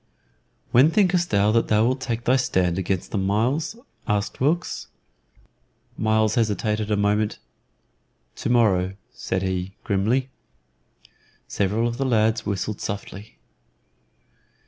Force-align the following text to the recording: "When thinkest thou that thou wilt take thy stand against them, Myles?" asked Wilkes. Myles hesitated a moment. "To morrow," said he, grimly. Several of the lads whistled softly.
"When 0.71 0.89
thinkest 0.89 1.29
thou 1.29 1.51
that 1.51 1.67
thou 1.67 1.85
wilt 1.85 2.01
take 2.01 2.23
thy 2.23 2.35
stand 2.35 2.79
against 2.79 3.11
them, 3.11 3.23
Myles?" 3.27 3.75
asked 4.07 4.39
Wilkes. 4.41 4.87
Myles 5.95 6.33
hesitated 6.33 6.89
a 6.89 6.97
moment. 6.97 7.37
"To 8.37 8.49
morrow," 8.49 8.95
said 9.13 9.43
he, 9.43 9.75
grimly. 9.83 10.31
Several 11.47 11.87
of 11.87 11.97
the 11.97 12.05
lads 12.07 12.47
whistled 12.47 12.81
softly. 12.81 13.37